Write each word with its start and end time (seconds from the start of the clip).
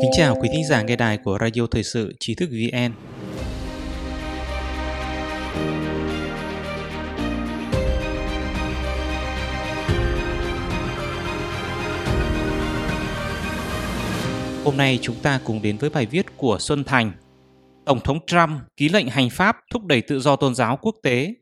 Kính 0.00 0.10
chào 0.16 0.34
quý 0.40 0.48
thính 0.52 0.64
giả 0.68 0.82
nghe 0.82 0.96
đài 0.96 1.18
của 1.18 1.38
Radio 1.40 1.66
Thời 1.70 1.82
sự 1.82 2.16
Trí 2.20 2.34
thức 2.34 2.50
VN. 2.50 2.92
Hôm 14.64 14.76
nay 14.76 14.98
chúng 15.02 15.16
ta 15.22 15.40
cùng 15.44 15.62
đến 15.62 15.76
với 15.76 15.90
bài 15.90 16.06
viết 16.06 16.26
của 16.36 16.56
Xuân 16.60 16.84
Thành. 16.84 17.12
Tổng 17.84 18.00
thống 18.00 18.18
Trump 18.26 18.50
ký 18.76 18.88
lệnh 18.88 19.08
hành 19.08 19.30
pháp 19.30 19.56
thúc 19.72 19.84
đẩy 19.84 20.02
tự 20.02 20.20
do 20.20 20.36
tôn 20.36 20.54
giáo 20.54 20.78
quốc 20.82 20.94
tế. 21.02 21.34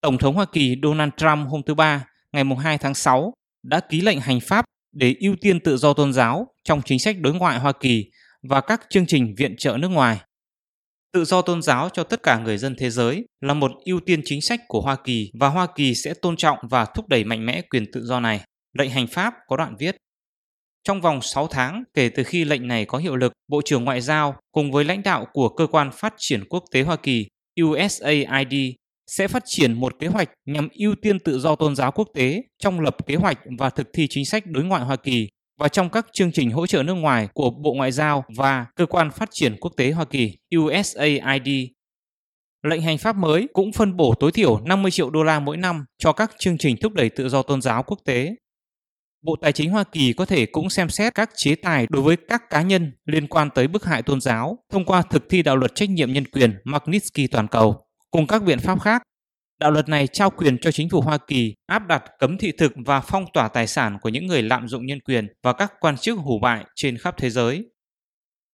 Tổng 0.00 0.18
thống 0.18 0.34
Hoa 0.34 0.46
Kỳ 0.52 0.76
Donald 0.82 1.12
Trump 1.16 1.48
hôm 1.48 1.62
thứ 1.66 1.74
Ba, 1.74 2.06
ngày 2.32 2.44
2 2.58 2.78
tháng 2.78 2.94
6, 2.94 3.32
đã 3.62 3.80
ký 3.80 4.00
lệnh 4.00 4.20
hành 4.20 4.40
pháp 4.40 4.64
để 4.96 5.14
ưu 5.20 5.36
tiên 5.40 5.60
tự 5.60 5.76
do 5.76 5.92
tôn 5.92 6.12
giáo 6.12 6.46
trong 6.64 6.82
chính 6.84 6.98
sách 6.98 7.16
đối 7.20 7.34
ngoại 7.34 7.58
Hoa 7.58 7.72
Kỳ 7.72 8.10
và 8.42 8.60
các 8.60 8.80
chương 8.90 9.06
trình 9.06 9.34
viện 9.38 9.54
trợ 9.58 9.76
nước 9.76 9.88
ngoài. 9.88 10.18
Tự 11.12 11.24
do 11.24 11.42
tôn 11.42 11.62
giáo 11.62 11.88
cho 11.92 12.04
tất 12.04 12.22
cả 12.22 12.38
người 12.38 12.58
dân 12.58 12.74
thế 12.78 12.90
giới 12.90 13.24
là 13.40 13.54
một 13.54 13.72
ưu 13.84 14.00
tiên 14.00 14.20
chính 14.24 14.40
sách 14.40 14.60
của 14.68 14.80
Hoa 14.80 14.96
Kỳ 15.04 15.30
và 15.40 15.48
Hoa 15.48 15.66
Kỳ 15.76 15.94
sẽ 15.94 16.14
tôn 16.22 16.36
trọng 16.36 16.58
và 16.70 16.84
thúc 16.84 17.08
đẩy 17.08 17.24
mạnh 17.24 17.46
mẽ 17.46 17.62
quyền 17.70 17.92
tự 17.92 18.04
do 18.04 18.20
này. 18.20 18.40
Lệnh 18.78 18.90
hành 18.90 19.06
pháp 19.06 19.34
có 19.46 19.56
đoạn 19.56 19.76
viết 19.78 19.96
trong 20.84 21.00
vòng 21.00 21.22
6 21.22 21.46
tháng 21.46 21.84
kể 21.94 22.08
từ 22.08 22.24
khi 22.24 22.44
lệnh 22.44 22.68
này 22.68 22.84
có 22.84 22.98
hiệu 22.98 23.16
lực, 23.16 23.32
Bộ 23.48 23.62
trưởng 23.64 23.84
Ngoại 23.84 24.00
giao 24.00 24.36
cùng 24.52 24.72
với 24.72 24.84
lãnh 24.84 25.02
đạo 25.02 25.26
của 25.32 25.48
Cơ 25.48 25.66
quan 25.66 25.90
Phát 25.92 26.14
triển 26.18 26.44
Quốc 26.48 26.64
tế 26.72 26.82
Hoa 26.82 26.96
Kỳ 26.96 27.28
USAID 27.62 28.54
sẽ 29.06 29.28
phát 29.28 29.42
triển 29.46 29.72
một 29.72 29.98
kế 29.98 30.06
hoạch 30.06 30.30
nhằm 30.46 30.68
ưu 30.78 30.94
tiên 30.94 31.18
tự 31.18 31.38
do 31.38 31.56
tôn 31.56 31.76
giáo 31.76 31.92
quốc 31.92 32.08
tế, 32.14 32.42
trong 32.58 32.80
lập 32.80 32.96
kế 33.06 33.14
hoạch 33.14 33.38
và 33.58 33.70
thực 33.70 33.86
thi 33.92 34.06
chính 34.10 34.26
sách 34.26 34.46
đối 34.46 34.64
ngoại 34.64 34.84
Hoa 34.84 34.96
Kỳ 34.96 35.28
và 35.58 35.68
trong 35.68 35.90
các 35.90 36.06
chương 36.12 36.32
trình 36.32 36.50
hỗ 36.50 36.66
trợ 36.66 36.82
nước 36.82 36.94
ngoài 36.94 37.28
của 37.34 37.50
Bộ 37.50 37.72
Ngoại 37.74 37.92
giao 37.92 38.24
và 38.36 38.66
Cơ 38.76 38.86
quan 38.86 39.10
Phát 39.10 39.28
triển 39.32 39.56
Quốc 39.60 39.72
tế 39.76 39.90
Hoa 39.90 40.04
Kỳ 40.04 40.36
USAID. 40.56 41.48
Lệnh 42.62 42.82
hành 42.82 42.98
pháp 42.98 43.16
mới 43.16 43.48
cũng 43.52 43.72
phân 43.72 43.96
bổ 43.96 44.14
tối 44.14 44.32
thiểu 44.32 44.60
50 44.60 44.90
triệu 44.90 45.10
đô 45.10 45.22
la 45.22 45.40
mỗi 45.40 45.56
năm 45.56 45.84
cho 45.98 46.12
các 46.12 46.30
chương 46.38 46.58
trình 46.58 46.76
thúc 46.80 46.92
đẩy 46.92 47.10
tự 47.10 47.28
do 47.28 47.42
tôn 47.42 47.62
giáo 47.62 47.82
quốc 47.82 47.98
tế 48.04 48.36
Bộ 49.26 49.36
Tài 49.36 49.52
chính 49.52 49.70
Hoa 49.70 49.84
Kỳ 49.84 50.12
có 50.12 50.24
thể 50.24 50.46
cũng 50.46 50.70
xem 50.70 50.88
xét 50.88 51.14
các 51.14 51.30
chế 51.36 51.54
tài 51.54 51.86
đối 51.90 52.02
với 52.02 52.16
các 52.28 52.50
cá 52.50 52.62
nhân 52.62 52.92
liên 53.04 53.26
quan 53.26 53.50
tới 53.50 53.68
bức 53.68 53.84
hại 53.84 54.02
tôn 54.02 54.20
giáo 54.20 54.58
thông 54.72 54.84
qua 54.84 55.02
thực 55.02 55.28
thi 55.28 55.42
đạo 55.42 55.56
luật 55.56 55.74
trách 55.74 55.90
nhiệm 55.90 56.12
nhân 56.12 56.24
quyền 56.24 56.54
Magnitsky 56.64 57.26
toàn 57.26 57.48
cầu 57.48 57.85
cùng 58.16 58.26
các 58.26 58.42
biện 58.42 58.58
pháp 58.58 58.80
khác. 58.80 59.02
Đạo 59.60 59.70
luật 59.70 59.88
này 59.88 60.06
trao 60.06 60.30
quyền 60.30 60.58
cho 60.58 60.70
chính 60.70 60.88
phủ 60.88 61.00
Hoa 61.00 61.18
Kỳ 61.18 61.54
áp 61.66 61.86
đặt 61.86 62.04
cấm 62.18 62.38
thị 62.38 62.52
thực 62.58 62.72
và 62.86 63.00
phong 63.00 63.24
tỏa 63.32 63.48
tài 63.48 63.66
sản 63.66 63.98
của 64.00 64.08
những 64.08 64.26
người 64.26 64.42
lạm 64.42 64.68
dụng 64.68 64.86
nhân 64.86 65.00
quyền 65.00 65.26
và 65.42 65.52
các 65.52 65.72
quan 65.80 65.96
chức 65.96 66.18
hủ 66.18 66.38
bại 66.38 66.64
trên 66.74 66.98
khắp 66.98 67.14
thế 67.16 67.30
giới. 67.30 67.64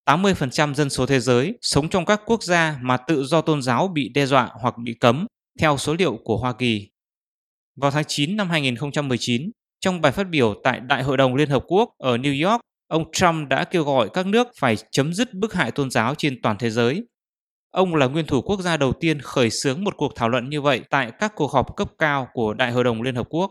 80% 0.06 0.74
dân 0.74 0.90
số 0.90 1.06
thế 1.06 1.20
giới 1.20 1.58
sống 1.60 1.88
trong 1.88 2.04
các 2.04 2.20
quốc 2.26 2.42
gia 2.42 2.78
mà 2.80 2.96
tự 2.96 3.24
do 3.24 3.40
tôn 3.40 3.62
giáo 3.62 3.88
bị 3.88 4.08
đe 4.08 4.26
dọa 4.26 4.50
hoặc 4.60 4.74
bị 4.84 4.94
cấm, 5.00 5.26
theo 5.60 5.76
số 5.76 5.94
liệu 5.94 6.18
của 6.24 6.36
Hoa 6.36 6.52
Kỳ. 6.52 6.88
Vào 7.76 7.90
tháng 7.90 8.04
9 8.08 8.36
năm 8.36 8.50
2019, 8.50 9.50
trong 9.80 10.00
bài 10.00 10.12
phát 10.12 10.28
biểu 10.30 10.54
tại 10.64 10.80
Đại 10.80 11.02
hội 11.02 11.16
đồng 11.16 11.34
Liên 11.34 11.48
Hợp 11.48 11.62
Quốc 11.66 11.90
ở 11.98 12.16
New 12.16 12.50
York, 12.50 12.60
ông 12.88 13.04
Trump 13.12 13.48
đã 13.48 13.64
kêu 13.64 13.84
gọi 13.84 14.08
các 14.12 14.26
nước 14.26 14.48
phải 14.58 14.76
chấm 14.90 15.14
dứt 15.14 15.34
bức 15.34 15.54
hại 15.54 15.70
tôn 15.70 15.90
giáo 15.90 16.14
trên 16.14 16.42
toàn 16.42 16.56
thế 16.58 16.70
giới. 16.70 17.04
Ông 17.72 17.94
là 17.94 18.06
nguyên 18.06 18.26
thủ 18.26 18.42
quốc 18.42 18.60
gia 18.60 18.76
đầu 18.76 18.92
tiên 18.92 19.20
khởi 19.20 19.50
xướng 19.50 19.84
một 19.84 19.96
cuộc 19.96 20.12
thảo 20.16 20.28
luận 20.28 20.50
như 20.50 20.60
vậy 20.60 20.80
tại 20.90 21.12
các 21.18 21.32
cuộc 21.34 21.52
họp 21.52 21.76
cấp 21.76 21.88
cao 21.98 22.28
của 22.32 22.54
Đại 22.54 22.72
hội 22.72 22.84
đồng 22.84 23.02
Liên 23.02 23.14
Hợp 23.14 23.26
Quốc. 23.30 23.50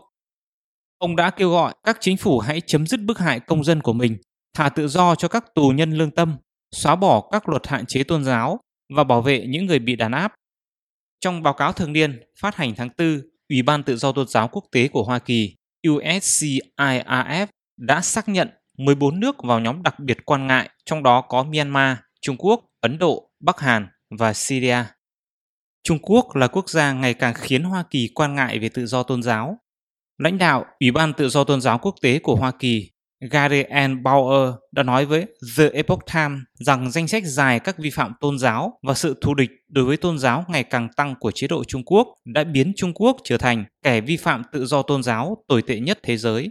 Ông 0.98 1.16
đã 1.16 1.30
kêu 1.30 1.50
gọi 1.50 1.74
các 1.84 1.96
chính 2.00 2.16
phủ 2.16 2.38
hãy 2.38 2.60
chấm 2.60 2.86
dứt 2.86 3.00
bức 3.00 3.18
hại 3.18 3.40
công 3.40 3.64
dân 3.64 3.80
của 3.80 3.92
mình, 3.92 4.16
thả 4.54 4.68
tự 4.68 4.88
do 4.88 5.14
cho 5.14 5.28
các 5.28 5.44
tù 5.54 5.68
nhân 5.68 5.92
lương 5.92 6.10
tâm, 6.10 6.36
xóa 6.74 6.96
bỏ 6.96 7.28
các 7.32 7.48
luật 7.48 7.66
hạn 7.66 7.84
chế 7.86 8.04
tôn 8.04 8.24
giáo 8.24 8.60
và 8.96 9.04
bảo 9.04 9.22
vệ 9.22 9.46
những 9.48 9.66
người 9.66 9.78
bị 9.78 9.96
đàn 9.96 10.12
áp. 10.12 10.34
Trong 11.20 11.42
báo 11.42 11.54
cáo 11.54 11.72
thường 11.72 11.92
niên 11.92 12.20
phát 12.40 12.56
hành 12.56 12.74
tháng 12.76 12.88
4, 12.98 13.20
Ủy 13.48 13.62
ban 13.62 13.82
Tự 13.82 13.96
do 13.96 14.12
Tôn 14.12 14.28
giáo 14.28 14.48
Quốc 14.48 14.64
tế 14.72 14.88
của 14.88 15.02
Hoa 15.02 15.18
Kỳ 15.18 15.56
USCIRF 15.86 17.46
đã 17.78 18.00
xác 18.00 18.28
nhận 18.28 18.48
14 18.78 19.20
nước 19.20 19.36
vào 19.42 19.60
nhóm 19.60 19.82
đặc 19.82 19.98
biệt 19.98 20.18
quan 20.24 20.46
ngại, 20.46 20.70
trong 20.84 21.02
đó 21.02 21.20
có 21.20 21.42
Myanmar, 21.42 21.96
Trung 22.20 22.36
Quốc, 22.36 22.64
Ấn 22.80 22.98
Độ, 22.98 23.30
Bắc 23.40 23.60
Hàn 23.60 23.86
và 24.18 24.32
Syria. 24.32 24.84
Trung 25.84 25.98
Quốc 26.02 26.36
là 26.36 26.46
quốc 26.48 26.70
gia 26.70 26.92
ngày 26.92 27.14
càng 27.14 27.34
khiến 27.34 27.62
Hoa 27.62 27.84
Kỳ 27.90 28.08
quan 28.14 28.34
ngại 28.34 28.58
về 28.58 28.68
tự 28.68 28.86
do 28.86 29.02
tôn 29.02 29.22
giáo. 29.22 29.58
Lãnh 30.18 30.38
đạo 30.38 30.64
Ủy 30.80 30.90
ban 30.90 31.12
Tự 31.12 31.28
do 31.28 31.44
Tôn 31.44 31.60
giáo 31.60 31.78
Quốc 31.78 31.94
tế 32.02 32.18
của 32.18 32.36
Hoa 32.36 32.52
Kỳ, 32.58 32.90
Gary 33.30 33.62
N. 33.88 34.02
Bauer, 34.02 34.54
đã 34.72 34.82
nói 34.82 35.06
với 35.06 35.26
The 35.56 35.68
Epoch 35.68 36.00
Times 36.14 36.38
rằng 36.54 36.90
danh 36.90 37.08
sách 37.08 37.22
dài 37.26 37.60
các 37.60 37.78
vi 37.78 37.90
phạm 37.90 38.12
tôn 38.20 38.38
giáo 38.38 38.78
và 38.82 38.94
sự 38.94 39.18
thù 39.20 39.34
địch 39.34 39.50
đối 39.68 39.84
với 39.84 39.96
tôn 39.96 40.18
giáo 40.18 40.44
ngày 40.48 40.64
càng 40.64 40.88
tăng 40.96 41.14
của 41.20 41.30
chế 41.30 41.46
độ 41.46 41.64
Trung 41.64 41.82
Quốc 41.84 42.08
đã 42.24 42.44
biến 42.44 42.72
Trung 42.76 42.92
Quốc 42.94 43.16
trở 43.24 43.38
thành 43.38 43.64
kẻ 43.82 44.00
vi 44.00 44.16
phạm 44.16 44.42
tự 44.52 44.66
do 44.66 44.82
tôn 44.82 45.02
giáo 45.02 45.44
tồi 45.48 45.62
tệ 45.62 45.80
nhất 45.80 45.98
thế 46.02 46.16
giới. 46.16 46.50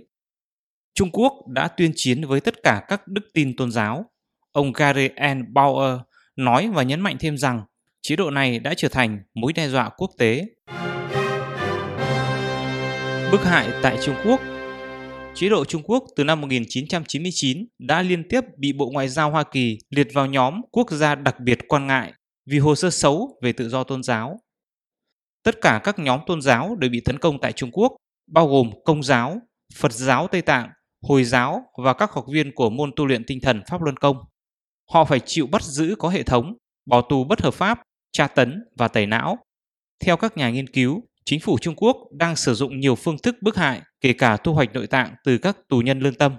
Trung 0.96 1.10
Quốc 1.12 1.34
đã 1.48 1.68
tuyên 1.68 1.92
chiến 1.96 2.28
với 2.28 2.40
tất 2.40 2.64
cả 2.64 2.84
các 2.88 3.08
đức 3.08 3.24
tin 3.34 3.56
tôn 3.56 3.72
giáo. 3.72 4.06
Ông 4.52 4.74
Gary 4.74 5.10
N. 5.34 5.54
Bauer 5.54 6.00
nói 6.36 6.70
và 6.74 6.84
nhấn 6.84 7.02
mạnh 7.02 7.18
thêm 7.20 7.38
rằng 7.38 7.64
chế 8.02 8.16
độ 8.16 8.32
này 8.32 8.60
đã 8.60 8.74
trở 8.78 8.88
thành 8.88 9.20
mối 9.34 9.54
đe 9.54 9.70
dọa 9.70 9.90
quốc 9.98 10.12
tế. 10.18 10.46
Bức 13.32 13.44
hại 13.44 13.70
tại 13.82 13.98
Trung 14.02 14.16
Quốc 14.26 14.42
chế 15.36 15.50
độ 15.50 15.66
Trung 15.66 15.82
Quốc 15.86 16.04
từ 16.16 16.24
năm 16.24 16.42
1999 16.42 17.66
đã 17.80 18.02
liên 18.02 18.30
tiếp 18.30 18.42
bị 18.58 18.74
Bộ 18.74 18.90
Ngoại 18.90 19.08
giao 19.10 19.32
Hoa 19.32 19.44
Kỳ 19.44 19.78
liệt 19.90 20.08
vào 20.14 20.26
nhóm 20.26 20.62
quốc 20.72 20.92
gia 20.92 21.16
đặc 21.16 21.40
biệt 21.40 21.60
quan 21.68 21.88
ngại 21.88 22.14
vì 22.46 22.60
hồ 22.60 22.76
sơ 22.76 22.90
xấu 22.90 23.40
về 23.42 23.54
tự 23.54 23.70
do 23.70 23.84
tôn 23.84 24.04
giáo. 24.04 24.40
Tất 25.44 25.62
cả 25.62 25.82
các 25.84 26.00
nhóm 26.00 26.20
tôn 26.28 26.42
giáo 26.42 26.76
đều 26.76 26.90
bị 26.90 27.02
tấn 27.06 27.20
công 27.20 27.40
tại 27.42 27.52
Trung 27.52 27.72
Quốc, 27.72 27.92
bao 28.32 28.48
gồm 28.48 28.72
Công 28.86 29.04
giáo, 29.04 29.40
Phật 29.76 29.92
giáo 29.92 30.28
Tây 30.28 30.42
Tạng, 30.42 30.70
Hồi 31.02 31.24
giáo 31.24 31.64
và 31.84 31.94
các 31.94 32.12
học 32.12 32.26
viên 32.34 32.52
của 32.56 32.70
môn 32.70 32.92
tu 32.96 33.06
luyện 33.06 33.24
tinh 33.28 33.40
thần 33.42 33.62
Pháp 33.70 33.82
Luân 33.82 33.98
Công. 33.98 34.18
Họ 34.92 35.06
phải 35.06 35.20
chịu 35.20 35.48
bắt 35.48 35.64
giữ 35.64 35.96
có 36.00 36.10
hệ 36.10 36.24
thống, 36.24 36.54
bỏ 36.86 37.02
tù 37.02 37.24
bất 37.24 37.42
hợp 37.42 37.54
pháp, 37.54 37.82
tra 38.12 38.28
tấn 38.28 38.64
và 38.78 38.88
tẩy 38.88 39.06
não. 39.06 39.38
Theo 40.00 40.18
các 40.18 40.38
nhà 40.38 40.50
nghiên 40.50 40.68
cứu, 40.68 41.04
chính 41.26 41.40
phủ 41.40 41.58
Trung 41.62 41.76
Quốc 41.76 41.98
đang 42.12 42.36
sử 42.36 42.54
dụng 42.54 42.80
nhiều 42.80 42.96
phương 42.96 43.18
thức 43.24 43.36
bức 43.42 43.56
hại, 43.56 43.82
kể 44.02 44.14
cả 44.14 44.38
thu 44.38 44.54
hoạch 44.54 44.74
nội 44.74 44.88
tạng 44.88 45.16
từ 45.24 45.38
các 45.38 45.58
tù 45.70 45.80
nhân 45.80 46.00
lương 46.00 46.14
tâm. 46.14 46.36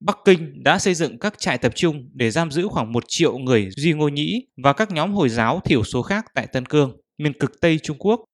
Bắc 0.00 0.18
Kinh 0.24 0.62
đã 0.62 0.78
xây 0.78 0.94
dựng 0.94 1.18
các 1.18 1.38
trại 1.38 1.58
tập 1.58 1.72
trung 1.74 2.10
để 2.12 2.30
giam 2.30 2.50
giữ 2.50 2.68
khoảng 2.68 2.92
một 2.92 3.04
triệu 3.08 3.38
người 3.38 3.68
Duy 3.76 3.92
Ngô 3.92 4.08
Nhĩ 4.08 4.46
và 4.62 4.72
các 4.72 4.90
nhóm 4.90 5.12
Hồi 5.12 5.28
giáo 5.28 5.60
thiểu 5.64 5.84
số 5.84 6.02
khác 6.02 6.24
tại 6.34 6.46
Tân 6.46 6.66
Cương, 6.66 6.96
miền 7.18 7.32
cực 7.38 7.60
Tây 7.60 7.78
Trung 7.78 7.98
Quốc. 7.98 8.24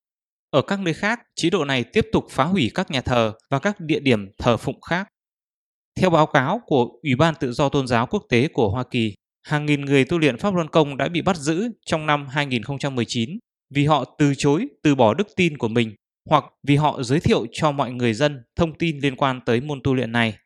Ở 0.51 0.63
các 0.63 0.81
nơi 0.81 0.95
khác, 0.95 1.21
chế 1.35 1.51
độ 1.51 1.65
này 1.65 1.85
tiếp 1.85 2.07
tục 2.13 2.27
phá 2.31 2.45
hủy 2.45 2.71
các 2.75 2.91
nhà 2.91 3.01
thờ 3.01 3.33
và 3.51 3.59
các 3.59 3.81
địa 3.81 4.01
điểm 4.01 4.29
thờ 4.39 4.57
phụng 4.57 4.81
khác. 4.81 5.09
Theo 6.01 6.11
báo 6.11 6.27
cáo 6.27 6.61
của 6.67 6.89
Ủy 7.03 7.15
ban 7.17 7.35
Tự 7.41 7.53
do 7.53 7.69
Tôn 7.69 7.87
giáo 7.87 8.07
Quốc 8.07 8.23
tế 8.29 8.49
của 8.49 8.69
Hoa 8.69 8.85
Kỳ, 8.91 9.15
hàng 9.43 9.67
nghìn 9.67 9.81
người 9.81 10.05
tu 10.05 10.19
luyện 10.19 10.39
Pháp 10.39 10.55
Luân 10.55 10.69
Công 10.69 10.97
đã 10.97 11.09
bị 11.09 11.23
bắt 11.23 11.37
giữ 11.37 11.69
trong 11.87 12.07
năm 12.07 12.27
2019 12.29 13.39
vì 13.75 13.87
họ 13.87 14.05
từ 14.19 14.35
chối 14.35 14.69
từ 14.83 14.95
bỏ 14.95 15.15
đức 15.15 15.29
tin 15.37 15.59
của 15.59 15.69
mình 15.69 15.95
hoặc 16.31 16.45
vì 16.63 16.77
họ 16.77 17.03
giới 17.03 17.21
thiệu 17.21 17.47
cho 17.53 17.73
mọi 17.73 17.93
người 17.93 18.15
dân 18.15 18.43
thông 18.57 18.79
tin 18.79 18.99
liên 18.99 19.17
quan 19.17 19.41
tới 19.47 19.61
môn 19.61 19.81
tu 19.85 19.95
luyện 19.95 20.13
này. 20.13 20.37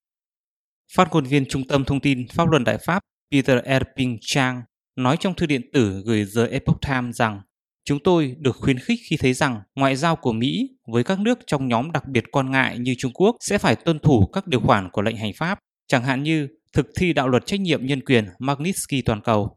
Phát 0.95 1.09
ngôn 1.13 1.25
viên 1.25 1.45
Trung 1.49 1.67
tâm 1.69 1.85
Thông 1.85 2.01
tin 2.01 2.29
Pháp 2.29 2.49
luận 2.49 2.65
Đại 2.65 2.79
Pháp 2.79 3.03
Peter 3.33 3.63
Erping 3.65 4.19
Chang 4.21 4.63
nói 4.97 5.17
trong 5.21 5.35
thư 5.35 5.47
điện 5.47 5.63
tử 5.73 6.03
gửi 6.07 6.27
The 6.37 6.47
Epoch 6.49 6.81
Times 6.89 7.17
rằng 7.17 7.41
Chúng 7.89 7.99
tôi 7.99 8.37
được 8.39 8.57
khuyến 8.57 8.79
khích 8.79 9.01
khi 9.11 9.17
thấy 9.17 9.33
rằng 9.33 9.61
ngoại 9.75 9.97
giao 9.97 10.17
của 10.17 10.33
Mỹ 10.33 10.69
với 10.93 11.05
các 11.05 11.21
nước 11.21 11.39
trong 11.47 11.69
nhóm 11.69 11.93
đặc 11.93 12.09
biệt 12.09 12.25
quan 12.31 12.51
ngại 12.51 12.79
như 12.79 12.95
Trung 12.99 13.13
Quốc 13.13 13.37
sẽ 13.41 13.59
phải 13.59 13.77
tuân 13.77 13.99
thủ 13.99 14.27
các 14.33 14.47
điều 14.47 14.61
khoản 14.61 14.89
của 14.93 15.03
lệnh 15.03 15.17
hành 15.17 15.33
pháp, 15.37 15.59
chẳng 15.87 16.03
hạn 16.03 16.23
như 16.23 16.49
thực 16.73 16.87
thi 16.97 17.13
đạo 17.13 17.29
luật 17.29 17.47
trách 17.47 17.61
nhiệm 17.61 17.87
nhân 17.87 18.01
quyền 18.01 18.29
Magnitsky 18.39 19.03
toàn 19.03 19.21
cầu. 19.21 19.57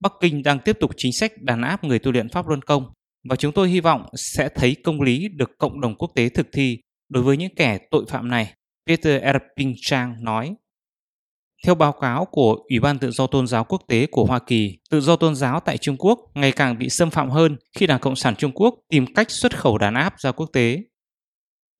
Bắc 0.00 0.12
Kinh 0.20 0.42
đang 0.42 0.58
tiếp 0.58 0.76
tục 0.80 0.90
chính 0.96 1.12
sách 1.12 1.32
đàn 1.42 1.62
áp 1.62 1.84
người 1.84 1.98
tu 1.98 2.12
luyện 2.12 2.28
Pháp 2.28 2.48
Luân 2.48 2.62
Công 2.62 2.84
và 3.28 3.36
chúng 3.36 3.52
tôi 3.52 3.68
hy 3.68 3.80
vọng 3.80 4.06
sẽ 4.14 4.48
thấy 4.54 4.76
công 4.84 5.00
lý 5.00 5.28
được 5.28 5.50
cộng 5.58 5.80
đồng 5.80 5.94
quốc 5.98 6.10
tế 6.14 6.28
thực 6.28 6.46
thi 6.52 6.78
đối 7.08 7.22
với 7.22 7.36
những 7.36 7.54
kẻ 7.54 7.78
tội 7.90 8.04
phạm 8.08 8.28
này, 8.28 8.52
Peter 8.86 9.22
Erping 9.22 9.74
Chang 9.82 10.24
nói. 10.24 10.54
Theo 11.64 11.74
báo 11.74 11.92
cáo 11.92 12.24
của 12.24 12.58
Ủy 12.70 12.80
ban 12.80 12.98
Tự 12.98 13.10
do 13.10 13.26
Tôn 13.26 13.46
giáo 13.46 13.64
Quốc 13.64 13.82
tế 13.88 14.06
của 14.06 14.24
Hoa 14.24 14.38
Kỳ, 14.38 14.78
tự 14.90 15.00
do 15.00 15.16
tôn 15.16 15.34
giáo 15.34 15.60
tại 15.60 15.78
Trung 15.78 15.96
Quốc 15.98 16.18
ngày 16.34 16.52
càng 16.52 16.78
bị 16.78 16.88
xâm 16.88 17.10
phạm 17.10 17.30
hơn 17.30 17.56
khi 17.78 17.86
Đảng 17.86 18.00
Cộng 18.00 18.16
sản 18.16 18.36
Trung 18.36 18.52
Quốc 18.54 18.74
tìm 18.88 19.14
cách 19.14 19.30
xuất 19.30 19.58
khẩu 19.58 19.78
đàn 19.78 19.94
áp 19.94 20.14
ra 20.18 20.32
quốc 20.32 20.46
tế. 20.52 20.82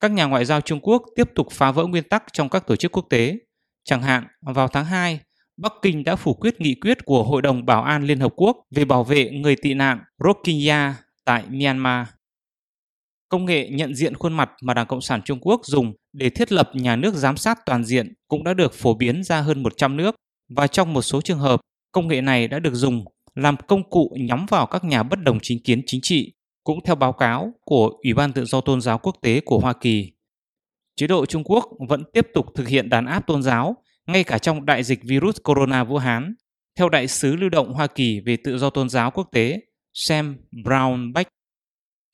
Các 0.00 0.10
nhà 0.10 0.24
ngoại 0.24 0.44
giao 0.44 0.60
Trung 0.60 0.80
Quốc 0.80 1.02
tiếp 1.16 1.30
tục 1.34 1.46
phá 1.50 1.70
vỡ 1.70 1.86
nguyên 1.86 2.04
tắc 2.04 2.24
trong 2.32 2.48
các 2.48 2.66
tổ 2.66 2.76
chức 2.76 2.92
quốc 2.92 3.06
tế. 3.10 3.38
Chẳng 3.84 4.02
hạn, 4.02 4.24
vào 4.40 4.68
tháng 4.68 4.84
2, 4.84 5.20
Bắc 5.56 5.72
Kinh 5.82 6.04
đã 6.04 6.16
phủ 6.16 6.34
quyết 6.34 6.60
nghị 6.60 6.74
quyết 6.74 7.04
của 7.04 7.22
Hội 7.22 7.42
đồng 7.42 7.66
Bảo 7.66 7.82
an 7.82 8.04
Liên 8.04 8.20
Hợp 8.20 8.32
Quốc 8.36 8.56
về 8.74 8.84
bảo 8.84 9.04
vệ 9.04 9.30
người 9.30 9.56
tị 9.56 9.74
nạn 9.74 10.00
Rohingya 10.24 10.94
tại 11.24 11.44
Myanmar. 11.48 12.06
Công 13.28 13.44
nghệ 13.44 13.68
nhận 13.68 13.94
diện 13.94 14.14
khuôn 14.14 14.32
mặt 14.32 14.50
mà 14.62 14.74
Đảng 14.74 14.86
Cộng 14.86 15.00
sản 15.00 15.22
Trung 15.24 15.38
Quốc 15.40 15.60
dùng 15.64 15.92
để 16.16 16.30
thiết 16.30 16.52
lập 16.52 16.70
nhà 16.74 16.96
nước 16.96 17.14
giám 17.14 17.36
sát 17.36 17.58
toàn 17.66 17.84
diện 17.84 18.14
cũng 18.28 18.44
đã 18.44 18.54
được 18.54 18.74
phổ 18.74 18.94
biến 18.94 19.24
ra 19.24 19.40
hơn 19.40 19.62
100 19.62 19.96
nước 19.96 20.14
và 20.48 20.66
trong 20.66 20.92
một 20.92 21.02
số 21.02 21.20
trường 21.20 21.38
hợp, 21.38 21.60
công 21.92 22.08
nghệ 22.08 22.20
này 22.20 22.48
đã 22.48 22.58
được 22.58 22.74
dùng 22.74 23.04
làm 23.34 23.56
công 23.68 23.90
cụ 23.90 24.16
nhắm 24.20 24.46
vào 24.46 24.66
các 24.66 24.84
nhà 24.84 25.02
bất 25.02 25.22
đồng 25.22 25.38
chính 25.42 25.62
kiến 25.62 25.82
chính 25.86 26.00
trị, 26.02 26.32
cũng 26.64 26.78
theo 26.84 26.94
báo 26.94 27.12
cáo 27.12 27.52
của 27.64 27.90
Ủy 28.04 28.14
ban 28.14 28.32
Tự 28.32 28.44
do 28.44 28.60
Tôn 28.60 28.80
giáo 28.80 28.98
Quốc 28.98 29.16
tế 29.22 29.40
của 29.40 29.58
Hoa 29.58 29.72
Kỳ. 29.72 30.12
Chế 30.96 31.06
độ 31.06 31.26
Trung 31.26 31.44
Quốc 31.44 31.64
vẫn 31.88 32.04
tiếp 32.12 32.26
tục 32.34 32.46
thực 32.54 32.68
hiện 32.68 32.88
đàn 32.88 33.06
áp 33.06 33.26
tôn 33.26 33.42
giáo 33.42 33.76
ngay 34.06 34.24
cả 34.24 34.38
trong 34.38 34.66
đại 34.66 34.82
dịch 34.82 35.00
virus 35.04 35.36
corona 35.44 35.84
Vũ 35.84 35.96
Hán, 35.96 36.34
theo 36.78 36.88
đại 36.88 37.08
sứ 37.08 37.36
lưu 37.36 37.50
động 37.50 37.72
Hoa 37.72 37.86
Kỳ 37.86 38.20
về 38.20 38.36
tự 38.44 38.58
do 38.58 38.70
tôn 38.70 38.88
giáo 38.88 39.10
quốc 39.10 39.28
tế 39.32 39.60
Sam 39.94 40.36
Brownback. 40.52 41.24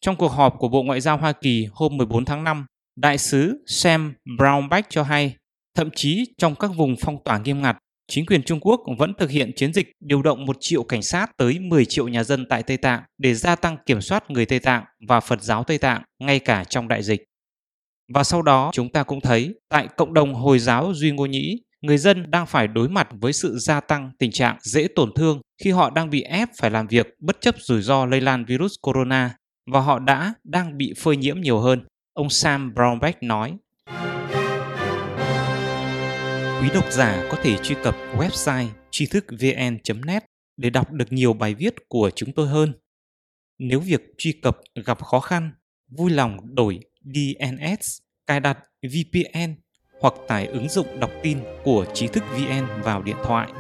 Trong 0.01 0.17
cuộc 0.17 0.29
họp 0.29 0.59
của 0.59 0.69
Bộ 0.69 0.83
Ngoại 0.83 1.01
giao 1.01 1.17
Hoa 1.17 1.33
Kỳ 1.33 1.67
hôm 1.73 1.97
14 1.97 2.25
tháng 2.25 2.45
5, 2.45 2.67
đại 2.97 3.19
sứ 3.19 3.65
Sam 3.67 4.15
Brownback 4.39 4.83
cho 4.89 5.03
hay, 5.03 5.37
thậm 5.77 5.91
chí 5.97 6.25
trong 6.39 6.55
các 6.55 6.71
vùng 6.77 6.95
phong 7.01 7.25
tỏa 7.25 7.39
nghiêm 7.39 7.63
ngặt, 7.63 7.77
chính 8.09 8.27
quyền 8.27 8.43
Trung 8.43 8.61
Quốc 8.61 8.81
vẫn 8.99 9.13
thực 9.19 9.31
hiện 9.31 9.53
chiến 9.57 9.73
dịch 9.73 9.93
điều 10.01 10.23
động 10.23 10.47
1 10.47 10.57
triệu 10.61 10.83
cảnh 10.83 11.03
sát 11.03 11.31
tới 11.37 11.59
10 11.59 11.85
triệu 11.85 12.09
nhà 12.09 12.25
dân 12.25 12.47
tại 12.49 12.63
Tây 12.63 12.77
Tạng 12.77 13.03
để 13.19 13.35
gia 13.35 13.57
tăng 13.57 13.77
kiểm 13.87 14.01
soát 14.01 14.31
người 14.31 14.47
Tây 14.47 14.59
Tạng 14.59 14.85
và 15.09 15.21
Phật 15.21 15.43
giáo 15.43 15.65
Tây 15.65 15.79
Tạng 15.79 16.03
ngay 16.19 16.39
cả 16.39 16.65
trong 16.65 16.89
đại 16.89 17.03
dịch. 17.03 17.23
Và 18.15 18.25
sau 18.25 18.43
đó 18.43 18.71
chúng 18.75 18.93
ta 18.93 19.03
cũng 19.03 19.21
thấy 19.21 19.55
tại 19.69 19.89
cộng 19.97 20.15
đồng 20.15 20.35
Hồi 20.35 20.59
giáo 20.59 20.93
Duy 20.95 21.11
Ngô 21.11 21.27
Nhĩ, 21.27 21.63
người 21.81 21.99
dân 21.99 22.31
đang 22.31 22.47
phải 22.47 22.69
đối 22.69 22.89
mặt 22.89 23.09
với 23.21 23.33
sự 23.33 23.59
gia 23.59 23.81
tăng 23.81 24.11
tình 24.19 24.31
trạng 24.33 24.57
dễ 24.63 24.89
tổn 24.97 25.11
thương 25.17 25.41
khi 25.63 25.71
họ 25.71 25.91
đang 25.91 26.11
bị 26.11 26.23
ép 26.23 26.49
phải 26.57 26.71
làm 26.71 26.87
việc 26.87 27.07
bất 27.21 27.37
chấp 27.41 27.55
rủi 27.59 27.83
ro 27.83 28.07
lây 28.07 28.21
lan 28.21 28.45
virus 28.45 28.73
corona 28.83 29.37
và 29.73 29.81
họ 29.81 29.99
đã 29.99 30.35
đang 30.45 30.79
bị 30.79 30.95
phơi 30.99 31.17
nhiễm 31.17 31.41
nhiều 31.41 31.59
hơn, 31.59 31.85
ông 32.13 32.31
Sam 32.31 32.73
Brownback 32.75 33.13
nói. 33.21 33.57
Quý 36.61 36.71
độc 36.75 36.93
giả 36.93 37.29
có 37.31 37.37
thể 37.43 37.57
truy 37.63 37.77
cập 37.83 37.97
website 38.17 38.69
tri 38.91 39.07
thức 39.07 39.25
vn.net 39.31 40.25
để 40.57 40.71
đọc 40.71 40.93
được 40.93 41.13
nhiều 41.13 41.33
bài 41.33 41.55
viết 41.55 41.75
của 41.89 42.11
chúng 42.15 42.33
tôi 42.33 42.49
hơn. 42.49 42.73
Nếu 43.59 43.81
việc 43.81 44.01
truy 44.19 44.33
cập 44.33 44.59
gặp 44.87 45.03
khó 45.03 45.21
khăn, 45.21 45.51
vui 45.89 46.11
lòng 46.11 46.55
đổi 46.55 46.81
DNS, 47.05 47.99
cài 48.27 48.41
đặt 48.41 48.59
VPN 48.83 49.55
hoặc 50.01 50.15
tải 50.29 50.47
ứng 50.47 50.69
dụng 50.69 51.01
đọc 51.01 51.11
tin 51.23 51.39
của 51.65 51.87
trí 51.95 52.07
thức 52.07 52.25
VN 52.33 52.83
vào 52.83 53.03
điện 53.03 53.17
thoại. 53.25 53.53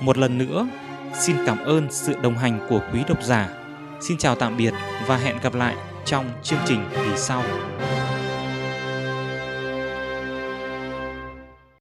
Một 0.00 0.18
lần 0.18 0.38
nữa, 0.38 0.68
xin 1.14 1.36
cảm 1.46 1.58
ơn 1.58 1.86
sự 1.90 2.14
đồng 2.22 2.34
hành 2.34 2.66
của 2.68 2.82
quý 2.92 3.00
độc 3.08 3.22
giả. 3.22 3.64
Xin 4.00 4.18
chào 4.18 4.34
tạm 4.34 4.56
biệt 4.56 4.74
và 5.06 5.16
hẹn 5.16 5.36
gặp 5.42 5.54
lại 5.54 5.76
trong 6.10 6.30
chương 6.42 6.58
trình 6.66 6.84
kỳ 6.94 7.16
sau. 7.16 7.42